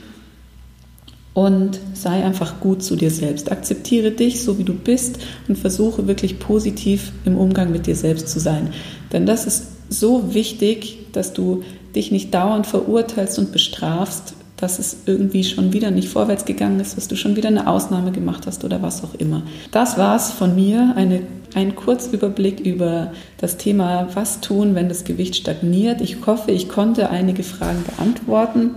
Und 1.35 1.79
sei 1.93 2.25
einfach 2.25 2.59
gut 2.59 2.83
zu 2.83 2.95
dir 2.95 3.11
selbst. 3.11 3.51
Akzeptiere 3.51 4.11
dich 4.11 4.41
so, 4.41 4.57
wie 4.57 4.63
du 4.63 4.73
bist 4.73 5.19
und 5.47 5.57
versuche 5.57 6.07
wirklich 6.07 6.39
positiv 6.39 7.11
im 7.23 7.37
Umgang 7.37 7.71
mit 7.71 7.85
dir 7.85 7.95
selbst 7.95 8.29
zu 8.29 8.39
sein. 8.39 8.73
Denn 9.13 9.25
das 9.25 9.45
ist 9.45 9.67
so 9.89 10.33
wichtig, 10.33 10.99
dass 11.11 11.33
du 11.33 11.63
dich 11.95 12.11
nicht 12.11 12.33
dauernd 12.33 12.67
verurteilst 12.67 13.39
und 13.39 13.51
bestrafst, 13.51 14.35
dass 14.57 14.77
es 14.77 14.97
irgendwie 15.05 15.43
schon 15.43 15.71
wieder 15.73 15.89
nicht 15.89 16.09
vorwärts 16.09 16.45
gegangen 16.45 16.79
ist, 16.79 16.97
dass 16.97 17.07
du 17.07 17.15
schon 17.15 17.35
wieder 17.35 17.47
eine 17.47 17.67
Ausnahme 17.67 18.11
gemacht 18.11 18.45
hast 18.45 18.63
oder 18.63 18.81
was 18.81 19.03
auch 19.03 19.15
immer. 19.15 19.43
Das 19.71 19.97
war's 19.97 20.31
von 20.31 20.53
mir, 20.53 20.93
eine, 20.95 21.21
ein 21.55 21.75
Kurzüberblick 21.75 22.59
über 22.59 23.13
das 23.37 23.57
Thema, 23.57 24.09
was 24.13 24.41
tun, 24.41 24.75
wenn 24.75 24.89
das 24.89 25.05
Gewicht 25.05 25.35
stagniert. 25.35 26.01
Ich 26.01 26.25
hoffe, 26.25 26.51
ich 26.51 26.67
konnte 26.67 27.09
einige 27.09 27.43
Fragen 27.43 27.83
beantworten 27.83 28.71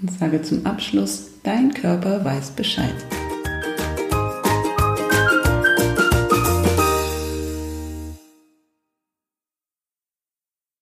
und 0.00 0.18
sage 0.18 0.42
zum 0.42 0.64
Abschluss, 0.66 1.28
dein 1.42 1.72
Körper 1.72 2.24
weiß 2.24 2.50
Bescheid. 2.50 2.94